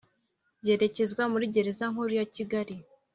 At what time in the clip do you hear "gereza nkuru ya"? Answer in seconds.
1.53-2.25